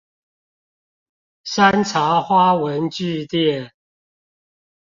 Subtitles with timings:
[1.43, 3.71] 山茶花文具店